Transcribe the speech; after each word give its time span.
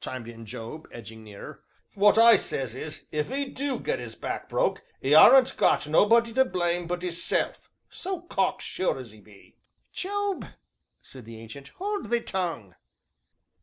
chimed 0.00 0.26
in 0.26 0.46
Job, 0.46 0.88
edging 0.90 1.22
nearer; 1.22 1.62
"what 1.92 2.16
I 2.16 2.36
sez 2.36 2.74
is, 2.74 3.04
if 3.12 3.30
'e 3.30 3.44
do 3.50 3.78
get 3.78 4.00
'is 4.00 4.14
back 4.14 4.48
broke, 4.48 4.82
'e 5.04 5.12
aren't 5.12 5.54
got 5.58 5.86
nobody 5.86 6.32
to 6.32 6.46
blame 6.46 6.86
but 6.86 7.04
'isself 7.04 7.68
so 7.90 8.22
cocksure 8.22 8.98
as 8.98 9.14
'e 9.14 9.20
be." 9.20 9.54
"Job," 9.92 10.46
said 11.02 11.26
the 11.26 11.38
Ancient, 11.38 11.68
"hold 11.76 12.08
thee 12.08 12.22
tongue." 12.22 12.74